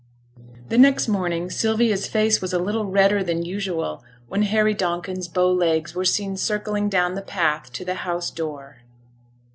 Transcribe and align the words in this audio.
The 0.69 0.79
next 0.79 1.07
morning, 1.07 1.51
Sylvia's 1.51 2.07
face 2.07 2.41
was 2.41 2.53
a 2.53 2.57
little 2.57 2.87
redder 2.87 3.23
than 3.23 3.45
usual 3.45 4.03
when 4.27 4.41
Harry 4.41 4.73
Donkin's 4.73 5.27
bow 5.27 5.51
legs 5.53 5.93
were 5.93 6.05
seen 6.05 6.37
circling 6.37 6.89
down 6.89 7.13
the 7.13 7.21
path 7.21 7.71
to 7.73 7.85
the 7.85 7.93
house 8.01 8.31
door. 8.31 8.77